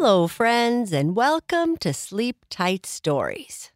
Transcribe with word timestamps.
Hello, 0.00 0.28
friends, 0.28 0.92
and 0.92 1.16
welcome 1.16 1.76
to 1.78 1.92
Sleep 1.92 2.44
Tight 2.50 2.86
Stories. 2.86 3.72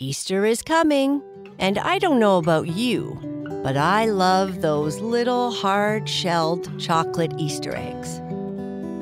Easter 0.00 0.44
is 0.44 0.62
coming, 0.62 1.22
and 1.60 1.78
I 1.78 2.00
don't 2.00 2.18
know 2.18 2.38
about 2.38 2.66
you, 2.66 3.20
but 3.62 3.76
I 3.76 4.06
love 4.06 4.60
those 4.60 4.98
little 4.98 5.52
hard 5.52 6.08
shelled 6.08 6.76
chocolate 6.80 7.32
Easter 7.38 7.72
eggs. 7.76 8.20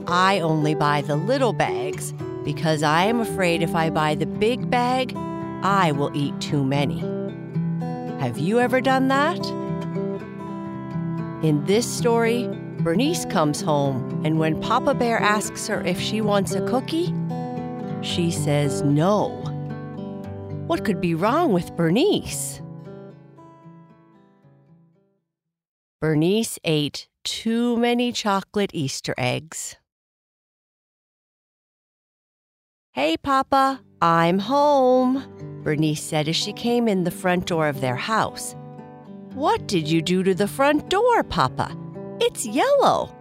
I 0.06 0.40
only 0.40 0.74
buy 0.74 1.00
the 1.00 1.16
little 1.16 1.54
bags 1.54 2.12
because 2.44 2.82
I 2.82 3.04
am 3.04 3.20
afraid 3.20 3.62
if 3.62 3.74
I 3.74 3.88
buy 3.88 4.14
the 4.14 4.26
big 4.26 4.68
bag, 4.68 5.14
I 5.62 5.90
will 5.90 6.14
eat 6.14 6.38
too 6.38 6.64
many. 6.64 7.00
Have 8.20 8.36
you 8.36 8.60
ever 8.60 8.82
done 8.82 9.08
that? 9.08 9.42
In 11.42 11.64
this 11.64 11.86
story, 11.90 12.46
Bernice 12.86 13.24
comes 13.24 13.60
home, 13.60 14.22
and 14.24 14.38
when 14.38 14.60
Papa 14.60 14.94
Bear 14.94 15.18
asks 15.18 15.66
her 15.66 15.80
if 15.84 16.00
she 16.00 16.20
wants 16.20 16.54
a 16.54 16.64
cookie, 16.68 17.12
she 18.00 18.30
says 18.30 18.82
no. 18.82 19.30
What 20.68 20.84
could 20.84 21.00
be 21.00 21.12
wrong 21.12 21.52
with 21.52 21.74
Bernice? 21.74 22.60
Bernice 26.00 26.60
ate 26.62 27.08
too 27.24 27.76
many 27.76 28.12
chocolate 28.12 28.70
Easter 28.72 29.16
eggs. 29.18 29.74
Hey, 32.92 33.16
Papa, 33.16 33.80
I'm 34.00 34.38
home, 34.38 35.24
Bernice 35.64 36.04
said 36.04 36.28
as 36.28 36.36
she 36.36 36.52
came 36.52 36.86
in 36.86 37.02
the 37.02 37.10
front 37.10 37.46
door 37.46 37.66
of 37.66 37.80
their 37.80 37.96
house. 37.96 38.54
What 39.34 39.66
did 39.66 39.88
you 39.88 40.02
do 40.02 40.22
to 40.22 40.36
the 40.36 40.46
front 40.46 40.88
door, 40.88 41.24
Papa? 41.24 41.76
It's 42.20 42.46
yellow. 42.46 43.14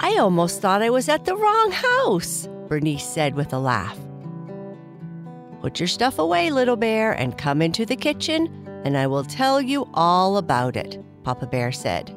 I 0.00 0.16
almost 0.18 0.60
thought 0.60 0.82
I 0.82 0.90
was 0.90 1.08
at 1.08 1.24
the 1.24 1.36
wrong 1.36 1.72
house, 1.72 2.48
Bernice 2.68 3.06
said 3.06 3.34
with 3.34 3.52
a 3.52 3.58
laugh. 3.58 3.98
Put 5.60 5.80
your 5.80 5.88
stuff 5.88 6.18
away, 6.18 6.50
little 6.50 6.76
bear, 6.76 7.12
and 7.12 7.36
come 7.36 7.60
into 7.60 7.84
the 7.84 7.96
kitchen, 7.96 8.46
and 8.84 8.96
I 8.96 9.06
will 9.06 9.24
tell 9.24 9.60
you 9.60 9.88
all 9.94 10.36
about 10.36 10.76
it, 10.76 11.02
Papa 11.24 11.46
Bear 11.46 11.72
said. 11.72 12.14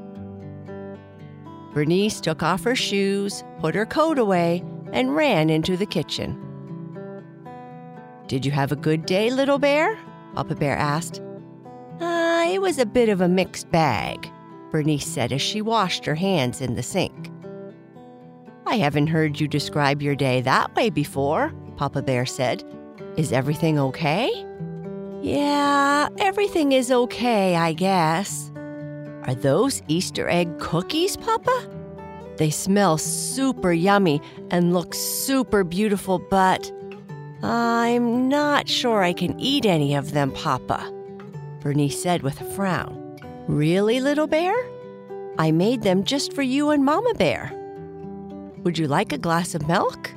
Bernice 1.73 2.19
took 2.19 2.43
off 2.43 2.63
her 2.63 2.75
shoes, 2.75 3.43
put 3.59 3.73
her 3.73 3.85
coat 3.85 4.19
away, 4.19 4.63
and 4.91 5.15
ran 5.15 5.49
into 5.49 5.77
the 5.77 5.85
kitchen. 5.85 6.39
Did 8.27 8.45
you 8.45 8.51
have 8.51 8.71
a 8.71 8.75
good 8.75 9.05
day, 9.05 9.31
little 9.31 9.57
bear? 9.57 9.97
Papa 10.35 10.55
Bear 10.55 10.77
asked. 10.77 11.21
Ah, 12.01 12.41
uh, 12.41 12.53
it 12.53 12.61
was 12.61 12.77
a 12.77 12.85
bit 12.85 13.09
of 13.09 13.21
a 13.21 13.27
mixed 13.27 13.71
bag, 13.71 14.31
Bernice 14.71 15.05
said 15.05 15.31
as 15.31 15.41
she 15.41 15.61
washed 15.61 16.05
her 16.05 16.15
hands 16.15 16.61
in 16.61 16.75
the 16.75 16.83
sink. 16.83 17.31
I 18.65 18.75
haven't 18.75 19.07
heard 19.07 19.39
you 19.39 19.47
describe 19.47 20.01
your 20.01 20.15
day 20.15 20.41
that 20.41 20.75
way 20.75 20.89
before, 20.89 21.51
Papa 21.75 22.01
Bear 22.01 22.25
said. 22.25 22.63
Is 23.17 23.31
everything 23.31 23.79
okay? 23.79 24.29
Yeah, 25.21 26.09
everything 26.19 26.71
is 26.71 26.91
okay, 26.91 27.55
I 27.55 27.73
guess. 27.73 28.51
Are 29.23 29.35
those 29.35 29.81
Easter 29.87 30.29
egg 30.29 30.59
cookies, 30.59 31.17
Papa? 31.17 31.67
They 32.37 32.49
smell 32.49 32.97
super 32.97 33.73
yummy 33.73 34.21
and 34.49 34.73
look 34.73 34.93
super 34.93 35.63
beautiful, 35.63 36.19
but 36.19 36.71
I'm 37.43 38.29
not 38.29 38.69
sure 38.69 39.03
I 39.03 39.13
can 39.13 39.37
eat 39.39 39.65
any 39.65 39.95
of 39.95 40.11
them, 40.11 40.31
Papa, 40.31 40.93
Bernice 41.59 42.01
said 42.01 42.21
with 42.21 42.39
a 42.39 42.45
frown. 42.45 43.08
Really, 43.49 43.99
little 43.99 44.27
bear? 44.27 44.53
I 45.39 45.49
made 45.49 45.81
them 45.81 46.03
just 46.03 46.33
for 46.33 46.43
you 46.43 46.69
and 46.69 46.85
Mama 46.85 47.15
Bear. 47.15 47.51
Would 48.59 48.77
you 48.77 48.87
like 48.87 49.11
a 49.11 49.17
glass 49.17 49.55
of 49.55 49.67
milk? 49.67 50.11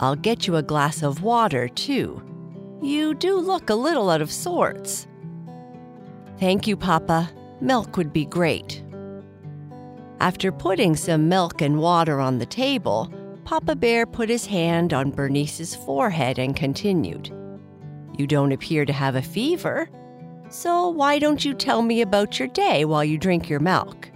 I'll 0.00 0.16
get 0.16 0.48
you 0.48 0.56
a 0.56 0.62
glass 0.62 1.04
of 1.04 1.22
water, 1.22 1.68
too. 1.68 2.20
You 2.82 3.14
do 3.14 3.38
look 3.38 3.70
a 3.70 3.76
little 3.76 4.10
out 4.10 4.20
of 4.20 4.32
sorts. 4.32 5.06
Thank 6.40 6.66
you, 6.66 6.76
Papa. 6.76 7.30
Milk 7.60 7.96
would 7.96 8.12
be 8.12 8.24
great. 8.24 8.82
After 10.18 10.50
putting 10.50 10.96
some 10.96 11.28
milk 11.28 11.62
and 11.62 11.78
water 11.78 12.18
on 12.18 12.38
the 12.38 12.46
table, 12.46 13.08
Papa 13.44 13.76
Bear 13.76 14.04
put 14.04 14.28
his 14.28 14.46
hand 14.46 14.92
on 14.92 15.12
Bernice's 15.12 15.76
forehead 15.76 16.40
and 16.40 16.56
continued. 16.56 17.30
You 18.18 18.26
don't 18.26 18.50
appear 18.50 18.84
to 18.84 18.92
have 18.92 19.14
a 19.14 19.22
fever. 19.22 19.88
So 20.52 20.90
why 20.90 21.18
don't 21.18 21.42
you 21.42 21.54
tell 21.54 21.80
me 21.80 22.02
about 22.02 22.38
your 22.38 22.48
day 22.48 22.84
while 22.84 23.02
you 23.02 23.16
drink 23.16 23.48
your 23.48 23.58
milk? 23.58 24.10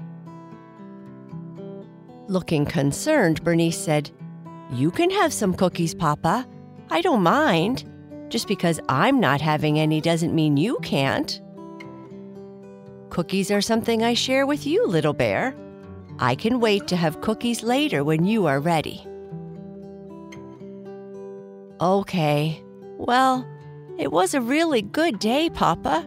Looking 2.28 2.66
concerned, 2.66 3.42
Bernice 3.42 3.78
said, 3.78 4.10
You 4.70 4.91
can 4.91 5.08
have 5.08 5.32
some 5.32 5.54
cookies, 5.54 5.94
Papa. 5.94 6.47
I 6.91 7.00
don't 7.00 7.22
mind. 7.22 7.91
Just 8.28 8.48
because 8.48 8.78
I'm 8.86 9.19
not 9.19 9.41
having 9.41 9.78
any 9.78 10.02
doesn't 10.02 10.34
mean 10.34 10.58
you 10.58 10.78
can't. 10.82 11.41
Cookies 13.08 13.50
are 13.50 13.62
something 13.62 14.04
I 14.04 14.12
share 14.12 14.44
with 14.44 14.66
you, 14.66 14.86
little 14.86 15.14
bear. 15.14 15.56
I 16.18 16.34
can 16.34 16.60
wait 16.60 16.86
to 16.88 16.97
have 16.97 17.22
cookies 17.22 17.62
later 17.62 18.04
when 18.04 18.26
you 18.26 18.44
are 18.44 18.60
ready. 18.60 19.06
Okay. 21.80 22.62
Well, 22.98 23.48
it 23.98 24.12
was 24.12 24.34
a 24.34 24.42
really 24.42 24.82
good 24.82 25.18
day, 25.18 25.48
Papa. 25.48 26.06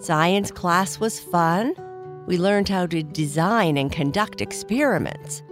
Science 0.00 0.52
class 0.52 1.00
was 1.00 1.18
fun. 1.18 1.74
We 2.28 2.38
learned 2.38 2.68
how 2.68 2.86
to 2.86 3.02
design 3.02 3.76
and 3.76 3.90
conduct 3.90 4.40
experiments. 4.40 5.42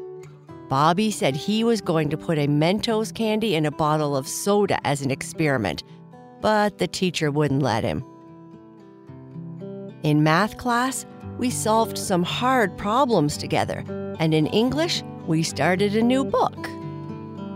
Bobby 0.68 1.10
said 1.10 1.34
he 1.34 1.64
was 1.64 1.80
going 1.80 2.10
to 2.10 2.16
put 2.16 2.38
a 2.38 2.46
Mentos 2.46 3.12
candy 3.12 3.56
in 3.56 3.66
a 3.66 3.72
bottle 3.72 4.16
of 4.16 4.28
soda 4.28 4.78
as 4.86 5.02
an 5.02 5.10
experiment, 5.10 5.82
but 6.40 6.78
the 6.78 6.86
teacher 6.86 7.28
wouldn't 7.32 7.62
let 7.62 7.82
him. 7.82 8.04
In 10.04 10.22
math 10.22 10.58
class, 10.58 11.06
we 11.38 11.50
solved 11.50 11.98
some 11.98 12.22
hard 12.22 12.78
problems 12.78 13.36
together, 13.36 13.82
and 14.20 14.32
in 14.32 14.46
English, 14.46 15.02
we 15.26 15.42
started 15.42 15.96
a 15.96 16.02
new 16.02 16.24
book. 16.24 16.68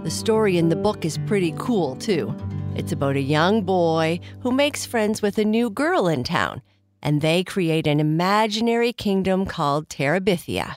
The 0.03 0.11
story 0.11 0.59
in 0.59 0.71
the 0.71 0.77
book 0.77 1.05
is 1.05 1.19
pretty 1.19 1.55
cool, 1.57 1.95
too. 1.97 2.35
It's 2.75 2.91
about 2.91 3.15
a 3.15 3.23
young 3.23 3.63
boy 3.63 4.19
who 4.41 4.51
makes 4.51 4.85
friends 4.85 5.23
with 5.23 5.39
a 5.39 5.45
new 5.45 5.71
girl 5.71 6.09
in 6.09 6.25
town 6.25 6.63
and 7.03 7.21
they 7.21 7.43
create 7.45 7.87
an 7.87 8.01
imaginary 8.01 8.93
kingdom 8.93 9.47
called 9.47 9.89
Terabithia. 9.89 10.77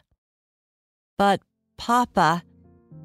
But, 1.18 1.42
Papa, 1.78 2.44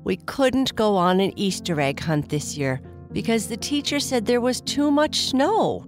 we 0.04 0.16
couldn't 0.16 0.74
go 0.74 0.96
on 0.96 1.20
an 1.20 1.32
Easter 1.38 1.80
egg 1.80 2.00
hunt 2.00 2.28
this 2.28 2.56
year 2.56 2.80
because 3.12 3.48
the 3.48 3.56
teacher 3.56 4.00
said 4.00 4.26
there 4.26 4.40
was 4.40 4.60
too 4.60 4.90
much 4.90 5.20
snow. 5.28 5.84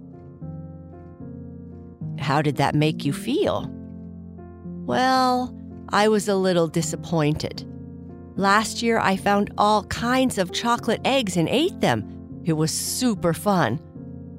How 2.19 2.41
did 2.41 2.57
that 2.57 2.75
make 2.75 3.03
you 3.05 3.13
feel? 3.13 3.71
Well, 4.85 5.57
I 5.89 6.07
was 6.07 6.27
a 6.27 6.35
little 6.35 6.67
disappointed. 6.67 7.67
Last 8.35 8.81
year, 8.81 8.99
I 8.99 9.17
found 9.17 9.51
all 9.57 9.83
kinds 9.85 10.37
of 10.37 10.51
chocolate 10.51 11.01
eggs 11.03 11.37
and 11.37 11.49
ate 11.49 11.81
them. 11.81 12.41
It 12.45 12.53
was 12.53 12.71
super 12.71 13.33
fun. 13.33 13.79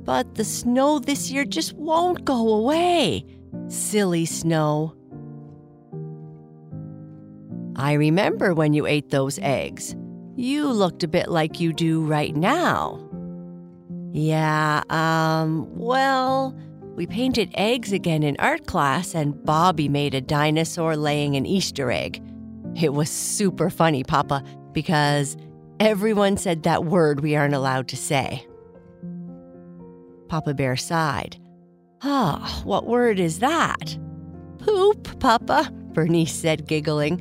But 0.05 0.35
the 0.35 0.45
snow 0.45 0.99
this 0.99 1.31
year 1.31 1.45
just 1.45 1.73
won't 1.75 2.25
go 2.25 2.55
away. 2.55 3.25
Silly 3.69 4.27
snow. 4.27 4.95
I 7.77 7.93
remember 7.93 8.55
when 8.55 8.75
you 8.75 8.87
ate 8.87 9.11
those 9.11 9.39
eggs. 9.41 9.97
You 10.37 10.71
looked 10.71 11.03
a 11.03 11.09
bit 11.09 11.29
like 11.29 11.61
you 11.61 11.73
do 11.73 12.05
right 12.05 12.35
now. 12.35 13.09
Yeah, 14.13 14.83
um, 14.91 15.67
well, 15.75 16.55
we 16.95 17.07
painted 17.07 17.51
eggs 17.55 17.93
again 17.93 18.23
in 18.23 18.37
art 18.39 18.67
class, 18.67 19.15
and 19.15 19.43
Bobby 19.45 19.89
made 19.89 20.15
a 20.15 20.21
dinosaur 20.21 20.97
laying 20.97 21.37
an 21.37 21.47
Easter 21.47 21.91
egg. 21.91 22.23
It 22.75 22.93
was 22.93 23.11
super 23.11 23.71
funny, 23.71 24.05
Papa, 24.05 24.45
because 24.73 25.37
everyone 25.81 26.37
said 26.37 26.65
that 26.65 26.85
word 26.85 27.21
we 27.21 27.37
aren't 27.37 27.55
allowed 27.55 27.89
to 27.89 27.97
say. 27.97 28.47
Papa 30.33 30.55
Bear 30.55 30.77
sighed. 30.77 31.37
Ah, 32.03 32.41
oh, 32.43 32.67
what 32.67 32.87
word 32.87 33.21
is 33.21 33.41
that? 33.41 33.99
Poop, 34.61 35.21
Papa, 35.21 35.71
Bernice 35.93 36.33
said, 36.33 36.67
giggling. 36.67 37.21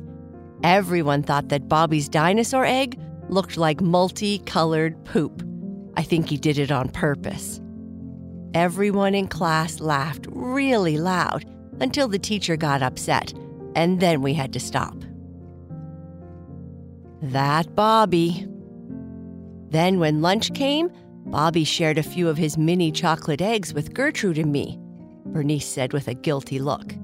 Everyone 0.64 1.22
thought 1.22 1.50
that 1.50 1.68
Bobby's 1.68 2.08
dinosaur 2.08 2.64
egg 2.64 2.98
looked 3.28 3.58
like 3.58 3.82
multicolored 3.82 5.04
poop. 5.04 5.46
I 5.94 6.02
think 6.02 6.30
he 6.30 6.38
did 6.38 6.56
it 6.56 6.72
on 6.72 6.88
purpose. 6.88 7.60
Everyone 8.54 9.14
in 9.14 9.28
class 9.28 9.80
laughed 9.80 10.26
really 10.30 10.96
loud 10.96 11.44
until 11.82 12.08
the 12.08 12.18
teacher 12.18 12.56
got 12.56 12.82
upset, 12.82 13.34
and 13.76 14.00
then 14.00 14.22
we 14.22 14.32
had 14.32 14.54
to 14.54 14.58
stop. 14.58 14.96
That 17.20 17.74
Bobby. 17.74 18.48
Then, 19.68 19.98
when 19.98 20.22
lunch 20.22 20.54
came, 20.54 20.90
Bobby 21.32 21.64
shared 21.64 21.96
a 21.96 22.02
few 22.02 22.28
of 22.28 22.36
his 22.36 22.58
mini 22.58 22.92
chocolate 22.92 23.40
eggs 23.40 23.72
with 23.72 23.94
Gertrude 23.94 24.36
and 24.36 24.52
me, 24.52 24.78
Bernice 25.24 25.66
said 25.66 25.94
with 25.94 26.06
a 26.06 26.12
guilty 26.12 26.58
look. 26.58 26.94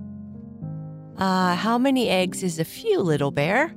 Ah, 1.17 1.53
uh, 1.53 1.57
how 1.57 1.79
many 1.79 2.11
eggs 2.11 2.43
is 2.43 2.59
a 2.59 2.65
few, 2.67 3.01
little 3.01 3.31
bear? 3.31 3.75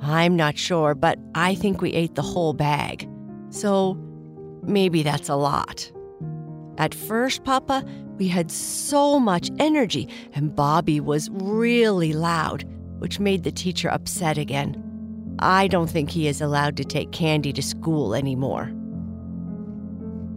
I'm 0.00 0.36
not 0.36 0.56
sure, 0.56 0.94
but 0.94 1.18
I 1.34 1.54
think 1.54 1.82
we 1.82 1.92
ate 1.92 2.14
the 2.14 2.22
whole 2.22 2.54
bag. 2.54 3.06
So 3.50 3.98
maybe 4.62 5.02
that's 5.02 5.28
a 5.28 5.36
lot. 5.36 5.92
At 6.78 6.94
first, 6.94 7.44
Papa, 7.44 7.84
we 8.16 8.28
had 8.28 8.50
so 8.50 9.20
much 9.20 9.50
energy, 9.58 10.08
and 10.34 10.56
Bobby 10.56 10.98
was 10.98 11.28
really 11.30 12.14
loud, 12.14 12.64
which 13.00 13.20
made 13.20 13.42
the 13.42 13.52
teacher 13.52 13.90
upset 13.90 14.38
again. 14.38 14.82
I 15.40 15.68
don't 15.68 15.90
think 15.90 16.08
he 16.08 16.26
is 16.26 16.40
allowed 16.40 16.78
to 16.78 16.84
take 16.84 17.12
candy 17.12 17.52
to 17.52 17.62
school 17.62 18.14
anymore. 18.14 18.72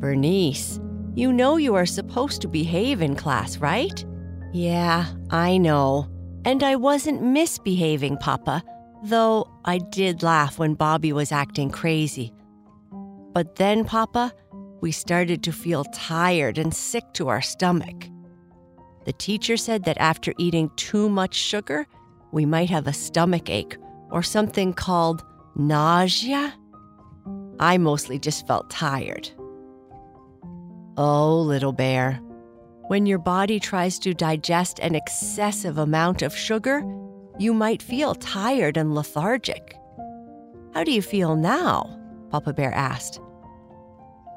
Bernice, 0.06 0.80
you 1.16 1.34
know 1.34 1.58
you 1.58 1.74
are 1.74 1.88
supposed 1.88 2.40
to 2.40 2.48
behave 2.48 3.02
in 3.02 3.16
class, 3.16 3.58
right? 3.58 4.06
Yeah, 4.54 5.08
I 5.32 5.58
know. 5.58 6.08
And 6.46 6.62
I 6.62 6.76
wasn't 6.76 7.24
misbehaving, 7.24 8.18
Papa, 8.18 8.64
though 9.06 9.50
I 9.66 9.80
did 9.80 10.22
laugh 10.22 10.60
when 10.60 10.76
Bobby 10.76 11.12
was 11.12 11.32
acting 11.32 11.72
crazy. 11.72 12.32
But 13.34 13.56
then, 13.56 13.84
Papa, 13.84 14.32
we 14.80 14.92
started 14.92 15.42
to 15.42 15.52
feel 15.52 15.86
tired 15.86 16.60
and 16.60 16.72
sick 16.72 17.06
to 17.14 17.30
our 17.30 17.42
stomach. 17.42 18.08
The 19.06 19.14
teacher 19.14 19.58
said 19.58 19.86
that 19.86 19.98
after 19.98 20.36
eating 20.38 20.70
too 20.76 21.10
much 21.10 21.34
sugar, 21.34 21.88
we 22.32 22.46
might 22.46 22.70
have 22.70 22.86
a 22.86 22.94
stomach 22.94 23.50
ache 23.50 23.76
or 24.12 24.22
something 24.22 24.72
called 24.72 25.26
nausea. 25.56 26.54
I 27.60 27.80
mostly 27.80 28.20
just 28.20 28.46
felt 28.46 28.70
tired. 28.70 29.32
Oh, 30.98 31.42
little 31.42 31.74
bear, 31.74 32.22
when 32.88 33.06
your 33.06 33.18
body 33.18 33.60
tries 33.60 34.00
to 34.00 34.14
digest 34.14 34.80
an 34.80 34.96
excessive 34.96 35.78
amount 35.78 36.22
of 36.22 36.34
sugar, 36.34 36.84
you 37.38 37.54
might 37.54 37.82
feel 37.82 38.16
tired 38.16 38.78
and 38.78 38.96
lethargic. 38.96 39.76
How 40.74 40.86
do 40.86 40.92
you 40.92 41.02
feel 41.02 41.36
now? 41.36 42.00
Papa 42.30 42.54
Bear 42.54 42.74
asked. 42.74 43.20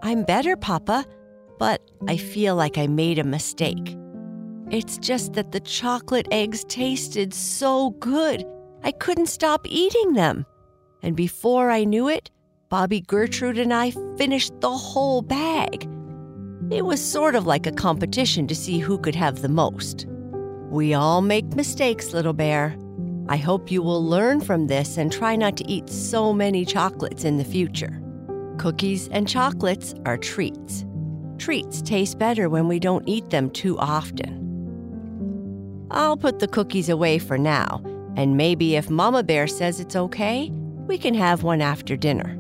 I'm 0.03 0.25
better, 0.25 0.57
Papa, 0.57 1.05
but 1.61 1.81
I 2.09 2.17
feel 2.17 2.57
like 2.57 2.77
I 2.77 2.89
made 2.89 3.21
a 3.21 3.25
mistake. 3.25 3.97
It's 4.69 4.99
just 4.99 5.35
that 5.35 5.53
the 5.53 5.61
chocolate 5.61 6.27
eggs 6.33 6.65
tasted 6.65 7.33
so 7.33 7.91
good, 7.91 8.45
I 8.83 8.91
couldn't 8.91 9.27
stop 9.27 9.65
eating 9.65 10.15
them. 10.15 10.45
And 11.03 11.15
before 11.15 11.71
I 11.71 11.85
knew 11.85 12.09
it, 12.09 12.33
Bobby 12.69 13.01
Gertrude 13.01 13.59
and 13.59 13.73
I 13.73 13.93
finished 14.17 14.61
the 14.61 14.71
whole 14.71 15.23
bag. 15.23 15.89
It 16.71 16.85
was 16.85 17.03
sort 17.03 17.35
of 17.35 17.47
like 17.47 17.67
a 17.67 17.73
competition 17.73 18.47
to 18.47 18.55
see 18.55 18.79
who 18.79 18.99
could 18.99 19.15
have 19.15 19.41
the 19.41 19.49
most. 19.49 20.07
We 20.69 20.93
all 20.93 21.23
make 21.23 21.57
mistakes, 21.57 22.13
little 22.13 22.35
bear. 22.35 22.77
I 23.31 23.39
hope 23.39 23.71
you 23.71 23.83
will 23.83 24.05
learn 24.05 24.43
from 24.43 24.67
this 24.67 24.99
and 24.99 25.11
try 25.11 25.35
not 25.35 25.57
to 25.57 25.67
eat 25.67 25.89
so 25.89 26.33
many 26.35 26.67
chocolates 26.67 27.25
in 27.25 27.39
the 27.39 27.45
future. 27.45 28.03
Cookies 28.59 29.09
and 29.09 29.27
chocolates 29.27 29.95
are 30.05 30.19
treats. 30.19 30.85
Treats 31.39 31.81
taste 31.81 32.19
better 32.19 32.51
when 32.51 32.69
we 32.69 32.79
don't 32.79 33.09
eat 33.09 33.31
them 33.31 33.49
too 33.49 33.79
often. 33.79 34.37
I'll 35.91 36.19
put 36.19 36.39
the 36.39 36.49
cookies 36.49 36.91
away 36.91 37.19
for 37.19 37.39
now, 37.39 37.83
and 38.15 38.37
maybe 38.37 38.77
if 38.77 38.91
Mama 38.91 39.23
Bear 39.23 39.47
says 39.47 39.81
it's 39.81 39.97
okay, 39.97 40.51
we 40.87 40.99
can 40.99 41.15
have 41.15 41.43
one 41.43 41.63
after 41.63 41.97
dinner. 41.97 42.39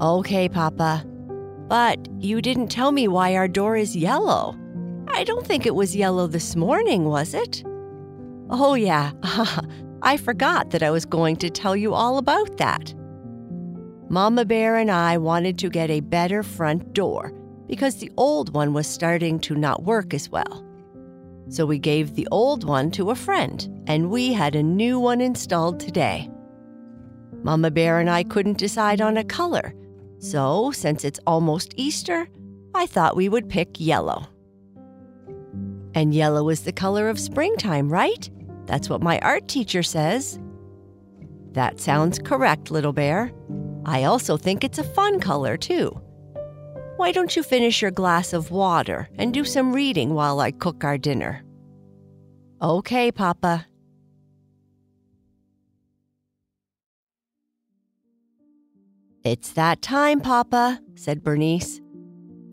Okay, 0.00 0.48
Papa. 0.48 1.04
But 1.68 2.08
you 2.18 2.40
didn't 2.40 2.68
tell 2.68 2.92
me 2.92 3.08
why 3.08 3.34
our 3.34 3.48
door 3.48 3.76
is 3.76 3.96
yellow. 3.96 4.56
I 5.08 5.24
don't 5.24 5.46
think 5.46 5.66
it 5.66 5.74
was 5.74 5.96
yellow 5.96 6.26
this 6.26 6.54
morning, 6.56 7.04
was 7.04 7.34
it? 7.34 7.64
Oh, 8.50 8.74
yeah. 8.74 9.12
I 10.02 10.16
forgot 10.16 10.70
that 10.70 10.82
I 10.82 10.90
was 10.90 11.04
going 11.04 11.36
to 11.36 11.50
tell 11.50 11.74
you 11.74 11.94
all 11.94 12.18
about 12.18 12.58
that. 12.58 12.94
Mama 14.08 14.44
Bear 14.44 14.76
and 14.76 14.90
I 14.90 15.18
wanted 15.18 15.58
to 15.58 15.70
get 15.70 15.90
a 15.90 16.00
better 16.00 16.42
front 16.42 16.92
door 16.92 17.32
because 17.66 17.96
the 17.96 18.12
old 18.16 18.54
one 18.54 18.72
was 18.72 18.86
starting 18.86 19.40
to 19.40 19.56
not 19.56 19.82
work 19.82 20.14
as 20.14 20.30
well. 20.30 20.64
So 21.48 21.66
we 21.66 21.78
gave 21.78 22.14
the 22.14 22.28
old 22.30 22.64
one 22.64 22.90
to 22.92 23.10
a 23.10 23.14
friend, 23.16 23.84
and 23.86 24.10
we 24.10 24.32
had 24.32 24.54
a 24.54 24.62
new 24.62 24.98
one 24.98 25.20
installed 25.20 25.80
today. 25.80 26.30
Mama 27.42 27.70
Bear 27.70 28.00
and 28.00 28.10
I 28.10 28.24
couldn't 28.24 28.58
decide 28.58 29.00
on 29.00 29.16
a 29.16 29.24
color, 29.24 29.72
so 30.30 30.70
since 30.72 31.04
it's 31.04 31.20
almost 31.26 31.74
Easter, 31.76 32.28
I 32.74 32.86
thought 32.86 33.16
we 33.16 33.28
would 33.28 33.48
pick 33.48 33.80
yellow. 33.80 34.26
And 35.94 36.14
yellow 36.14 36.48
is 36.48 36.62
the 36.62 36.72
color 36.72 37.08
of 37.08 37.18
springtime, 37.18 37.88
right? 37.88 38.28
That's 38.66 38.90
what 38.90 39.02
my 39.02 39.18
art 39.20 39.48
teacher 39.48 39.82
says. 39.82 40.38
That 41.52 41.80
sounds 41.80 42.18
correct, 42.18 42.70
little 42.70 42.92
bear. 42.92 43.32
I 43.86 44.04
also 44.04 44.36
think 44.36 44.62
it's 44.62 44.78
a 44.78 44.84
fun 44.84 45.20
color, 45.20 45.56
too. 45.56 45.88
Why 46.96 47.12
don't 47.12 47.34
you 47.36 47.42
finish 47.42 47.80
your 47.80 47.90
glass 47.90 48.32
of 48.32 48.50
water 48.50 49.08
and 49.16 49.32
do 49.32 49.44
some 49.44 49.72
reading 49.72 50.12
while 50.12 50.40
I 50.40 50.50
cook 50.50 50.84
our 50.84 50.98
dinner? 50.98 51.44
Okay, 52.60 53.12
Papa. 53.12 53.66
It's 59.26 59.50
that 59.54 59.82
time, 59.82 60.20
Papa, 60.20 60.80
said 60.94 61.24
Bernice. 61.24 61.80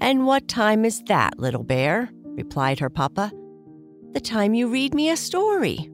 And 0.01 0.25
what 0.25 0.47
time 0.47 0.85
is 0.85 1.03
that, 1.03 1.37
little 1.37 1.63
bear? 1.63 2.09
replied 2.29 2.79
her 2.79 2.89
papa. 2.89 3.31
The 4.13 4.19
time 4.19 4.55
you 4.55 4.67
read 4.67 4.95
me 4.95 5.11
a 5.11 5.15
story. 5.15 5.91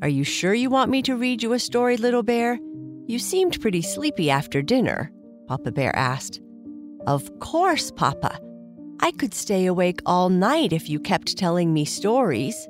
Are 0.00 0.08
you 0.08 0.22
sure 0.22 0.54
you 0.54 0.70
want 0.70 0.92
me 0.92 1.02
to 1.02 1.16
read 1.16 1.42
you 1.42 1.54
a 1.54 1.58
story, 1.58 1.96
little 1.96 2.22
bear? 2.22 2.60
You 3.08 3.18
seemed 3.18 3.60
pretty 3.60 3.82
sleepy 3.82 4.30
after 4.30 4.62
dinner, 4.62 5.10
Papa 5.48 5.72
Bear 5.72 5.94
asked. 5.96 6.40
Of 7.08 7.28
course, 7.40 7.90
Papa. 7.90 8.38
I 9.00 9.10
could 9.10 9.34
stay 9.34 9.66
awake 9.66 10.02
all 10.06 10.28
night 10.28 10.72
if 10.72 10.88
you 10.88 11.00
kept 11.00 11.36
telling 11.36 11.72
me 11.72 11.84
stories. 11.84 12.68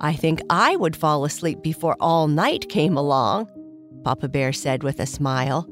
I 0.00 0.14
think 0.14 0.40
I 0.48 0.76
would 0.76 0.96
fall 0.96 1.26
asleep 1.26 1.60
before 1.62 1.98
all 2.00 2.26
night 2.26 2.70
came 2.70 2.96
along, 2.96 3.50
Papa 4.04 4.28
Bear 4.28 4.52
said 4.52 4.82
with 4.82 5.00
a 5.00 5.06
smile. 5.06 5.66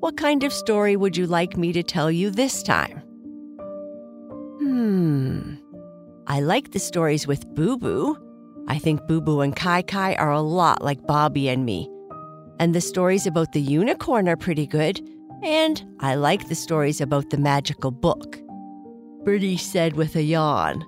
What 0.00 0.16
kind 0.16 0.44
of 0.44 0.52
story 0.52 0.96
would 0.96 1.16
you 1.16 1.26
like 1.26 1.56
me 1.56 1.72
to 1.72 1.82
tell 1.82 2.10
you 2.10 2.30
this 2.30 2.62
time? 2.62 3.02
Hmm. 4.58 5.54
I 6.26 6.40
like 6.40 6.70
the 6.72 6.78
stories 6.78 7.26
with 7.26 7.54
Boo 7.54 7.76
Boo. 7.76 8.16
I 8.68 8.78
think 8.78 9.06
Boo 9.06 9.20
Boo 9.20 9.40
and 9.40 9.56
Kai 9.56 9.82
Kai 9.82 10.14
are 10.14 10.30
a 10.30 10.40
lot 10.40 10.84
like 10.84 11.06
Bobby 11.06 11.48
and 11.48 11.64
me. 11.64 11.88
And 12.60 12.74
the 12.74 12.80
stories 12.80 13.26
about 13.26 13.52
the 13.52 13.60
unicorn 13.60 14.28
are 14.28 14.36
pretty 14.36 14.66
good. 14.66 15.00
And 15.42 15.82
I 16.00 16.16
like 16.16 16.48
the 16.48 16.54
stories 16.54 17.00
about 17.00 17.30
the 17.30 17.38
magical 17.38 17.90
book. 17.90 18.38
Bertie 19.24 19.56
said 19.56 19.94
with 19.96 20.16
a 20.16 20.22
yawn. 20.22 20.84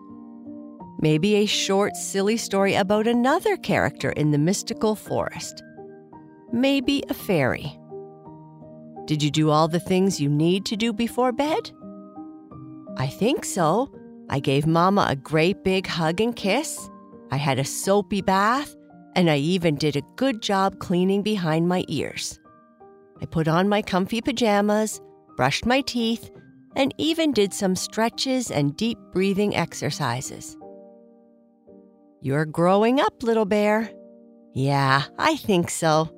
Maybe 1.00 1.37
a 1.37 1.47
short, 1.47 1.97
silly 1.97 2.37
story 2.37 2.75
about 2.75 3.06
another 3.06 3.56
character 3.56 4.11
in 4.11 4.32
the 4.32 4.38
mystical 4.38 4.94
forest. 4.94 5.62
Maybe 6.52 7.02
a 7.09 7.14
fairy. 7.14 7.78
Did 9.07 9.23
you 9.23 9.30
do 9.30 9.50
all 9.50 9.69
the 9.69 9.80
things 9.80 10.21
you 10.21 10.28
need 10.28 10.64
to 10.66 10.76
do 10.76 10.92
before 10.92 11.33
bed? 11.33 11.71
I 12.97 13.07
think 13.07 13.45
so. 13.45 13.92
I 14.28 14.40
gave 14.40 14.66
Mama 14.66 15.07
a 15.09 15.16
great 15.16 15.64
big 15.64 15.87
hug 15.87 16.21
and 16.21 16.35
kiss. 16.35 16.88
I 17.30 17.37
had 17.37 17.59
a 17.59 17.64
soapy 17.64 18.21
bath 18.21 18.76
and 19.16 19.30
I 19.30 19.38
even 19.38 19.75
did 19.75 19.97
a 19.97 20.02
good 20.16 20.42
job 20.42 20.78
cleaning 20.78 21.23
behind 21.23 21.69
my 21.69 21.85
ears. 21.88 22.38
I 23.21 23.26
put 23.26 23.49
on 23.49 23.69
my 23.69 23.83
comfy 23.83 24.21
pajamas, 24.21 25.00
brushed 25.37 25.66
my 25.66 25.80
teeth, 25.80 26.30
and 26.76 26.95
even 26.99 27.33
did 27.33 27.52
some 27.52 27.75
stretches 27.75 28.50
and 28.50 28.76
deep 28.76 28.99
breathing 29.12 29.57
exercises. 29.57 30.57
You're 32.23 32.47
growing 32.47 33.00
up, 33.00 33.23
little 33.23 33.45
bear. 33.45 33.90
Yeah, 34.54 35.04
I 35.19 35.37
think 35.37 35.71
so. 35.71 36.11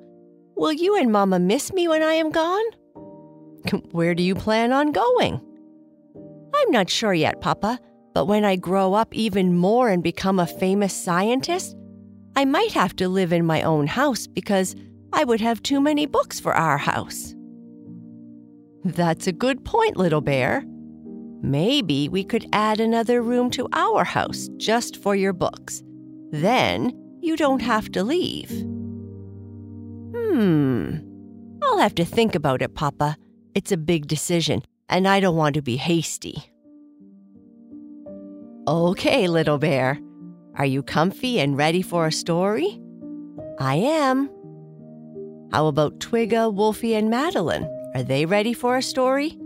Will 0.63 0.71
you 0.71 0.95
and 0.95 1.11
Mama 1.11 1.39
miss 1.39 1.73
me 1.73 1.89
when 1.89 2.01
I 2.01 2.13
am 2.13 2.31
gone? 2.31 2.63
Where 3.91 4.15
do 4.15 4.23
you 4.23 4.33
plan 4.33 4.71
on 4.71 4.93
going? 4.93 5.41
I'm 6.55 6.71
not 6.71 6.89
sure 6.89 7.13
yet, 7.13 7.41
Papa, 7.41 7.81
but 8.13 8.27
when 8.27 8.45
I 8.45 8.55
grow 8.55 8.93
up 8.93 9.13
even 9.13 9.57
more 9.57 9.89
and 9.89 10.01
become 10.01 10.39
a 10.39 10.47
famous 10.47 10.93
scientist, 10.93 11.75
I 12.37 12.45
might 12.45 12.71
have 12.71 12.95
to 12.95 13.09
live 13.09 13.33
in 13.33 13.45
my 13.45 13.61
own 13.61 13.87
house 13.87 14.25
because 14.25 14.73
I 15.11 15.25
would 15.25 15.41
have 15.41 15.61
too 15.63 15.81
many 15.81 16.05
books 16.05 16.39
for 16.39 16.53
our 16.53 16.77
house. 16.77 17.35
That's 18.85 19.27
a 19.27 19.33
good 19.33 19.65
point, 19.65 19.97
little 19.97 20.21
bear. 20.21 20.63
Maybe 21.41 22.07
we 22.07 22.23
could 22.23 22.47
add 22.53 22.79
another 22.79 23.21
room 23.21 23.49
to 23.49 23.67
our 23.73 24.05
house 24.05 24.47
just 24.55 24.95
for 24.95 25.13
your 25.13 25.33
books. 25.33 25.83
Then 26.31 26.93
you 27.19 27.35
don't 27.35 27.61
have 27.61 27.91
to 27.91 28.03
leave. 28.05 28.72
Hmm. 30.33 30.97
I'll 31.61 31.77
have 31.77 31.93
to 31.93 32.03
think 32.03 32.33
about 32.33 32.63
it, 32.63 32.73
Papa. 32.73 33.17
It's 33.53 33.71
a 33.71 33.77
big 33.77 34.07
decision, 34.07 34.63
and 34.89 35.07
I 35.07 35.19
don't 35.19 35.35
want 35.35 35.53
to 35.53 35.61
be 35.61 35.77
hasty. 35.77 36.43
Okay, 38.67 39.27
little 39.27 39.59
bear. 39.59 39.99
Are 40.55 40.65
you 40.65 40.81
comfy 40.81 41.39
and 41.39 41.55
ready 41.55 41.83
for 41.83 42.07
a 42.07 42.11
story? 42.11 42.81
I 43.59 43.75
am. 43.75 44.27
How 45.51 45.67
about 45.67 45.99
Twigga, 45.99 46.51
Wolfie, 46.51 46.95
and 46.95 47.11
Madeline? 47.11 47.69
Are 47.93 48.01
they 48.01 48.25
ready 48.25 48.53
for 48.53 48.75
a 48.75 48.81
story? 48.81 49.37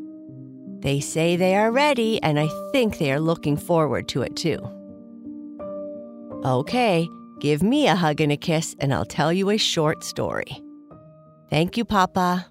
They 0.80 1.02
say 1.02 1.36
they 1.36 1.58
are 1.58 1.70
ready, 1.70 2.24
and 2.24 2.40
I 2.40 2.48
think 2.72 2.98
they 2.98 3.12
are 3.12 3.20
looking 3.20 3.58
forward 3.58 4.08
to 4.10 4.22
it 4.22 4.38
too. 4.38 4.60
Okay, 6.46 7.10
give 7.42 7.62
me 7.62 7.88
a 7.88 7.96
hug 7.96 8.22
and 8.22 8.32
a 8.32 8.38
kiss, 8.38 8.74
and 8.80 8.94
I'll 8.94 9.04
tell 9.04 9.34
you 9.34 9.50
a 9.50 9.58
short 9.58 10.06
story. 10.06 10.64
Thank 11.50 11.78
you, 11.78 11.86
Papa. 11.86 12.48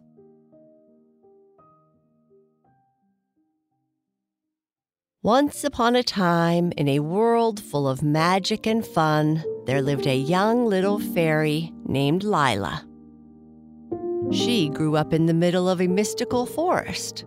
Once 5.23 5.65
upon 5.65 5.97
a 5.97 6.03
time, 6.03 6.73
in 6.77 6.89
a 6.89 7.01
world 7.01 7.61
full 7.61 7.89
of 7.89 8.03
magic 8.03 8.65
and 8.65 8.87
fun, 8.87 9.43
there 9.67 9.83
lived 9.83 10.07
a 10.07 10.17
young 10.17 10.65
little 10.67 11.01
fairy 11.01 11.73
named 11.85 12.23
Lila. 12.23 12.87
She 14.31 14.69
grew 14.69 14.97
up 14.97 15.13
in 15.13 15.27
the 15.27 15.35
middle 15.35 15.69
of 15.69 15.81
a 15.81 15.89
mystical 15.89 16.47
forest. 16.47 17.25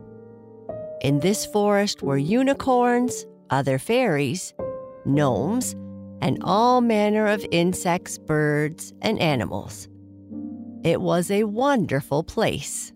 In 1.02 1.20
this 1.20 1.46
forest 1.46 2.02
were 2.02 2.18
unicorns, 2.18 3.26
other 3.50 3.78
fairies, 3.78 4.54
gnomes, 5.06 5.74
and 6.22 6.38
all 6.44 6.82
manner 6.82 7.28
of 7.28 7.46
insects, 7.52 8.18
birds, 8.18 8.94
and 9.02 9.20
animals. 9.20 9.90
It 10.84 11.02
was 11.02 11.30
a 11.30 11.44
wonderful 11.44 12.24
place. 12.24 12.94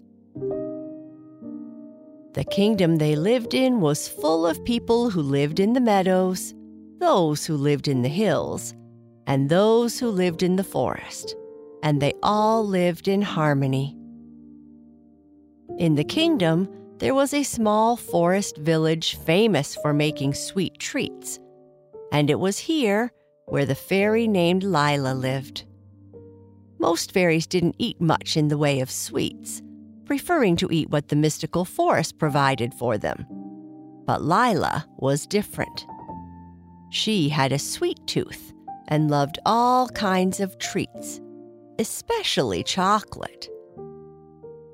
The 2.33 2.45
kingdom 2.49 2.95
they 2.95 3.15
lived 3.15 3.53
in 3.53 3.81
was 3.81 4.07
full 4.07 4.47
of 4.47 4.63
people 4.63 5.09
who 5.09 5.21
lived 5.21 5.59
in 5.59 5.73
the 5.73 5.81
meadows, 5.81 6.53
those 6.99 7.45
who 7.45 7.55
lived 7.55 7.87
in 7.87 8.01
the 8.01 8.09
hills, 8.09 8.73
and 9.27 9.49
those 9.49 9.99
who 9.99 10.07
lived 10.09 10.43
in 10.43 10.55
the 10.55 10.63
forest, 10.63 11.35
and 11.83 12.01
they 12.01 12.13
all 12.23 12.65
lived 12.65 13.07
in 13.07 13.21
harmony. 13.21 13.97
In 15.77 15.95
the 15.95 16.03
kingdom, 16.03 16.69
there 16.99 17.13
was 17.13 17.33
a 17.33 17.43
small 17.43 17.97
forest 17.97 18.57
village 18.57 19.17
famous 19.17 19.75
for 19.75 19.93
making 19.93 20.33
sweet 20.33 20.79
treats, 20.79 21.37
and 22.13 22.29
it 22.29 22.39
was 22.39 22.57
here 22.57 23.11
where 23.45 23.65
the 23.65 23.75
fairy 23.75 24.27
named 24.27 24.63
Lila 24.63 25.13
lived. 25.13 25.65
Most 26.83 27.13
fairies 27.13 27.47
didn't 27.47 27.77
eat 27.79 28.01
much 28.01 28.35
in 28.35 28.49
the 28.49 28.57
way 28.57 28.81
of 28.81 28.91
sweets, 28.91 29.61
preferring 30.03 30.57
to 30.57 30.67
eat 30.69 30.89
what 30.89 31.07
the 31.07 31.15
mystical 31.15 31.63
forest 31.63 32.17
provided 32.17 32.73
for 32.73 32.97
them. 32.97 33.25
But 34.05 34.21
Lila 34.21 34.85
was 34.97 35.25
different. 35.25 35.85
She 36.89 37.29
had 37.29 37.53
a 37.53 37.57
sweet 37.57 38.05
tooth 38.05 38.51
and 38.89 39.09
loved 39.09 39.39
all 39.45 39.87
kinds 39.87 40.41
of 40.41 40.59
treats, 40.59 41.21
especially 41.79 42.63
chocolate. 42.63 43.47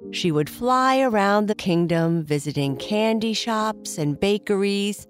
She 0.10 0.32
would 0.32 0.50
fly 0.50 1.02
around 1.02 1.46
the 1.46 1.54
kingdom 1.54 2.24
visiting 2.24 2.76
candy 2.78 3.34
shops 3.34 4.00
and 4.00 4.20
bakeries 4.20 5.06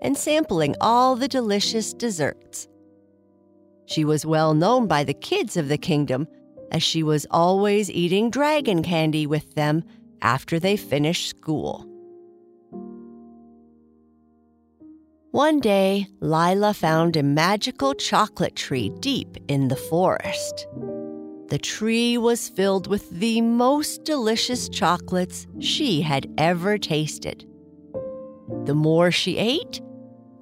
and 0.00 0.16
sampling 0.16 0.76
all 0.80 1.14
the 1.14 1.28
delicious 1.28 1.92
desserts. 1.92 2.68
She 3.86 4.04
was 4.04 4.26
well 4.26 4.54
known 4.54 4.86
by 4.86 5.04
the 5.04 5.14
kids 5.14 5.56
of 5.56 5.68
the 5.68 5.78
kingdom 5.78 6.26
as 6.72 6.82
she 6.82 7.02
was 7.02 7.26
always 7.30 7.90
eating 7.90 8.30
dragon 8.30 8.82
candy 8.82 9.26
with 9.26 9.54
them 9.54 9.84
after 10.22 10.58
they 10.58 10.76
finished 10.76 11.28
school. 11.28 11.86
One 15.30 15.60
day, 15.60 16.06
Lila 16.20 16.72
found 16.72 17.16
a 17.16 17.22
magical 17.22 17.94
chocolate 17.94 18.56
tree 18.56 18.90
deep 19.00 19.36
in 19.48 19.68
the 19.68 19.76
forest. 19.76 20.66
The 21.48 21.58
tree 21.58 22.18
was 22.18 22.48
filled 22.48 22.86
with 22.88 23.08
the 23.10 23.40
most 23.42 24.02
delicious 24.04 24.68
chocolates 24.68 25.46
she 25.60 26.00
had 26.00 26.26
ever 26.38 26.78
tasted. 26.78 27.46
The 28.64 28.74
more 28.74 29.10
she 29.10 29.36
ate, 29.36 29.80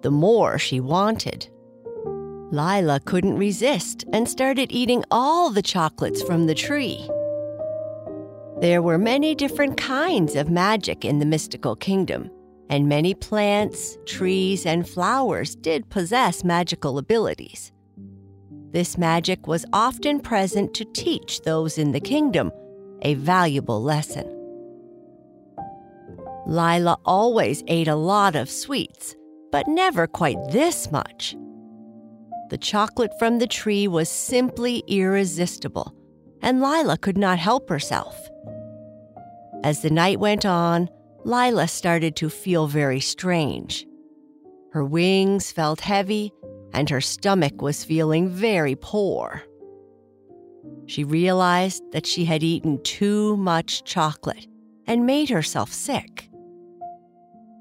the 0.02 0.10
more 0.10 0.58
she 0.58 0.80
wanted. 0.80 1.50
Lila 2.54 3.00
couldn't 3.00 3.36
resist 3.36 4.04
and 4.12 4.28
started 4.28 4.70
eating 4.70 5.02
all 5.10 5.50
the 5.50 5.62
chocolates 5.62 6.22
from 6.22 6.46
the 6.46 6.54
tree. 6.54 7.08
There 8.60 8.80
were 8.80 8.96
many 8.96 9.34
different 9.34 9.76
kinds 9.76 10.36
of 10.36 10.48
magic 10.48 11.04
in 11.04 11.18
the 11.18 11.26
mystical 11.26 11.74
kingdom, 11.74 12.30
and 12.70 12.88
many 12.88 13.12
plants, 13.12 13.98
trees, 14.06 14.66
and 14.66 14.88
flowers 14.88 15.56
did 15.56 15.90
possess 15.90 16.44
magical 16.44 16.98
abilities. 16.98 17.72
This 18.70 18.96
magic 18.96 19.48
was 19.48 19.66
often 19.72 20.20
present 20.20 20.74
to 20.74 20.84
teach 20.84 21.42
those 21.42 21.76
in 21.76 21.90
the 21.90 22.00
kingdom 22.00 22.52
a 23.02 23.14
valuable 23.14 23.82
lesson. 23.82 24.30
Lila 26.46 26.98
always 27.04 27.64
ate 27.66 27.88
a 27.88 27.96
lot 27.96 28.36
of 28.36 28.48
sweets, 28.48 29.16
but 29.50 29.66
never 29.66 30.06
quite 30.06 30.38
this 30.52 30.92
much. 30.92 31.36
The 32.50 32.58
chocolate 32.58 33.12
from 33.18 33.38
the 33.38 33.46
tree 33.46 33.88
was 33.88 34.08
simply 34.08 34.82
irresistible, 34.86 35.94
and 36.42 36.60
Lila 36.60 36.98
could 36.98 37.18
not 37.18 37.38
help 37.38 37.68
herself. 37.68 38.28
As 39.62 39.80
the 39.80 39.90
night 39.90 40.20
went 40.20 40.44
on, 40.44 40.88
Lila 41.24 41.68
started 41.68 42.16
to 42.16 42.28
feel 42.28 42.66
very 42.66 43.00
strange. 43.00 43.86
Her 44.72 44.84
wings 44.84 45.50
felt 45.50 45.80
heavy 45.80 46.32
and 46.74 46.90
her 46.90 47.00
stomach 47.00 47.62
was 47.62 47.84
feeling 47.84 48.28
very 48.28 48.74
poor. 48.74 49.42
She 50.86 51.04
realized 51.04 51.82
that 51.92 52.06
she 52.06 52.24
had 52.24 52.42
eaten 52.42 52.82
too 52.82 53.36
much 53.36 53.84
chocolate 53.84 54.46
and 54.86 55.06
made 55.06 55.30
herself 55.30 55.72
sick. 55.72 56.28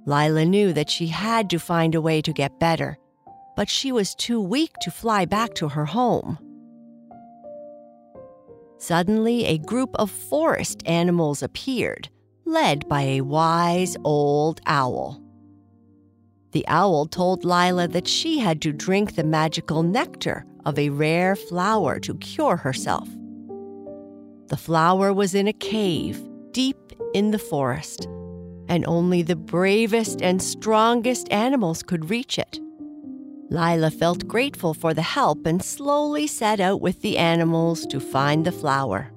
Lila 0.05 0.43
knew 0.43 0.73
that 0.73 0.89
she 0.89 1.07
had 1.07 1.49
to 1.51 1.59
find 1.59 1.95
a 1.95 2.01
way 2.01 2.21
to 2.21 2.33
get 2.33 2.59
better, 2.59 2.97
but 3.55 3.69
she 3.69 3.91
was 3.91 4.15
too 4.15 4.41
weak 4.41 4.73
to 4.81 4.91
fly 4.91 5.25
back 5.25 5.53
to 5.55 5.69
her 5.69 5.85
home. 5.85 6.37
Suddenly, 8.77 9.45
a 9.45 9.57
group 9.59 9.91
of 9.95 10.11
forest 10.11 10.83
animals 10.85 11.41
appeared, 11.41 12.09
led 12.45 12.87
by 12.89 13.01
a 13.03 13.21
wise 13.21 13.95
old 14.03 14.59
owl. 14.65 15.21
The 16.51 16.67
owl 16.67 17.05
told 17.05 17.45
Lila 17.45 17.87
that 17.87 18.07
she 18.07 18.39
had 18.39 18.61
to 18.61 18.73
drink 18.73 19.15
the 19.15 19.23
magical 19.23 19.83
nectar 19.83 20.45
of 20.65 20.77
a 20.77 20.89
rare 20.89 21.35
flower 21.35 21.99
to 21.99 22.15
cure 22.15 22.57
herself. 22.57 23.07
The 24.47 24.57
flower 24.57 25.13
was 25.13 25.33
in 25.33 25.47
a 25.47 25.53
cave 25.53 26.21
deep 26.51 26.77
in 27.13 27.31
the 27.31 27.39
forest, 27.39 28.05
and 28.67 28.85
only 28.85 29.21
the 29.21 29.35
bravest 29.35 30.21
and 30.21 30.41
strongest 30.41 31.31
animals 31.31 31.83
could 31.83 32.09
reach 32.09 32.37
it. 32.37 32.59
Lila 33.53 33.91
felt 33.91 34.27
grateful 34.27 34.73
for 34.73 34.93
the 34.93 35.01
help 35.01 35.45
and 35.45 35.63
slowly 35.63 36.27
set 36.27 36.59
out 36.59 36.81
with 36.81 37.01
the 37.01 37.17
animals 37.17 37.85
to 37.85 37.99
find 37.99 38.43
the 38.43 38.51
flower. 38.51 39.11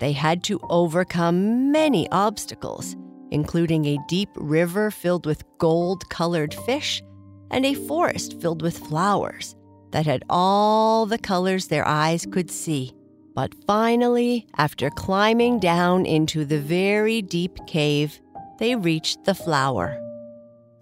They 0.00 0.12
had 0.12 0.42
to 0.44 0.58
overcome 0.68 1.70
many 1.70 2.10
obstacles 2.10 2.96
including 3.32 3.86
a 3.86 3.98
deep 4.06 4.28
river 4.36 4.90
filled 4.90 5.24
with 5.26 5.42
gold 5.58 6.08
colored 6.10 6.54
fish 6.54 7.02
and 7.50 7.64
a 7.64 7.74
forest 7.74 8.40
filled 8.40 8.62
with 8.62 8.78
flowers 8.78 9.56
that 9.90 10.06
had 10.06 10.22
all 10.28 11.06
the 11.06 11.18
colors 11.18 11.66
their 11.66 11.86
eyes 11.86 12.26
could 12.30 12.50
see. 12.50 12.92
But 13.34 13.54
finally, 13.66 14.46
after 14.58 14.90
climbing 14.90 15.60
down 15.60 16.04
into 16.04 16.44
the 16.44 16.60
very 16.60 17.22
deep 17.22 17.58
cave, 17.66 18.20
they 18.58 18.76
reached 18.76 19.24
the 19.24 19.34
flower. 19.34 19.98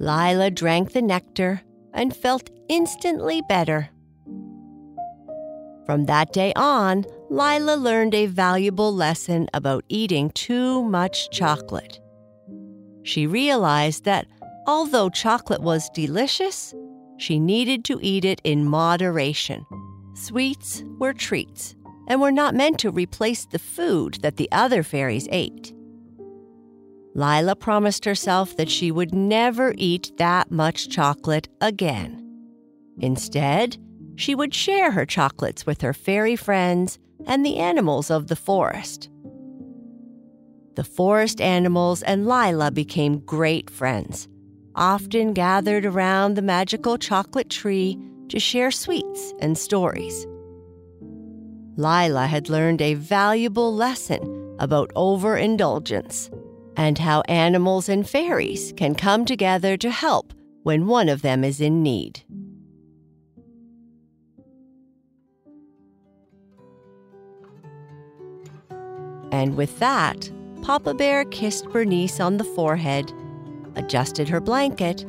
Lila 0.00 0.50
drank 0.50 0.92
the 0.92 1.02
nectar 1.02 1.62
and 1.92 2.14
felt 2.14 2.50
instantly 2.68 3.42
better. 3.48 3.90
From 5.86 6.06
that 6.06 6.32
day 6.32 6.52
on, 6.54 7.04
Lila 7.30 7.76
learned 7.76 8.14
a 8.14 8.26
valuable 8.26 8.94
lesson 8.94 9.48
about 9.54 9.84
eating 9.88 10.30
too 10.30 10.84
much 10.84 11.30
chocolate 11.30 12.00
she 13.02 13.26
realized 13.26 14.04
that 14.04 14.26
although 14.66 15.10
chocolate 15.10 15.62
was 15.62 15.90
delicious, 15.90 16.74
she 17.18 17.38
needed 17.38 17.84
to 17.86 17.98
eat 18.02 18.24
it 18.24 18.40
in 18.44 18.64
moderation. 18.64 19.64
Sweets 20.14 20.84
were 20.98 21.12
treats 21.12 21.74
and 22.08 22.20
were 22.20 22.32
not 22.32 22.54
meant 22.54 22.78
to 22.80 22.90
replace 22.90 23.46
the 23.46 23.58
food 23.58 24.18
that 24.22 24.36
the 24.36 24.50
other 24.52 24.82
fairies 24.82 25.28
ate. 25.30 25.72
Lila 27.14 27.56
promised 27.56 28.04
herself 28.04 28.56
that 28.56 28.70
she 28.70 28.90
would 28.90 29.14
never 29.14 29.74
eat 29.76 30.12
that 30.18 30.50
much 30.50 30.88
chocolate 30.88 31.48
again. 31.60 32.26
Instead, 32.98 33.76
she 34.16 34.34
would 34.34 34.54
share 34.54 34.92
her 34.92 35.06
chocolates 35.06 35.66
with 35.66 35.80
her 35.80 35.92
fairy 35.92 36.36
friends 36.36 36.98
and 37.26 37.44
the 37.44 37.56
animals 37.56 38.10
of 38.10 38.28
the 38.28 38.36
forest. 38.36 39.08
The 40.76 40.84
forest 40.84 41.40
animals 41.40 42.02
and 42.02 42.26
Lila 42.26 42.70
became 42.70 43.18
great 43.20 43.68
friends, 43.68 44.28
often 44.76 45.32
gathered 45.32 45.84
around 45.84 46.34
the 46.34 46.42
magical 46.42 46.96
chocolate 46.96 47.50
tree 47.50 47.98
to 48.28 48.38
share 48.38 48.70
sweets 48.70 49.34
and 49.40 49.58
stories. 49.58 50.26
Lila 51.76 52.26
had 52.26 52.48
learned 52.48 52.80
a 52.80 52.94
valuable 52.94 53.74
lesson 53.74 54.56
about 54.58 54.92
overindulgence 54.94 56.30
and 56.80 56.96
how 56.96 57.20
animals 57.28 57.90
and 57.90 58.08
fairies 58.08 58.72
can 58.74 58.94
come 58.94 59.26
together 59.26 59.76
to 59.76 59.90
help 59.90 60.32
when 60.62 60.86
one 60.86 61.10
of 61.10 61.20
them 61.20 61.44
is 61.44 61.60
in 61.60 61.82
need. 61.82 62.22
And 69.30 69.58
with 69.58 69.78
that, 69.78 70.30
Papa 70.62 70.94
Bear 70.94 71.26
kissed 71.26 71.66
Bernice 71.66 72.18
on 72.18 72.38
the 72.38 72.44
forehead, 72.44 73.12
adjusted 73.76 74.30
her 74.30 74.40
blanket, 74.40 75.04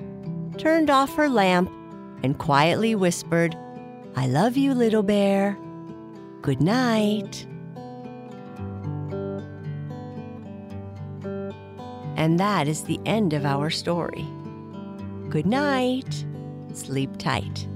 turned 0.58 0.90
off 0.90 1.16
her 1.16 1.30
lamp, 1.30 1.72
and 2.22 2.38
quietly 2.38 2.96
whispered, 2.96 3.56
I 4.18 4.28
love 4.28 4.58
you, 4.58 4.74
little 4.74 5.04
bear. 5.04 5.58
Good 6.42 6.62
night. 6.62 7.48
And 12.22 12.40
that 12.40 12.68
is 12.68 12.84
the 12.84 13.00
end 13.04 13.34
of 13.34 13.48
our 13.48 13.72
story. 13.72 14.28
Good 15.30 15.48
night. 15.48 16.24
Sleep 16.72 17.18
tight. 17.18 17.68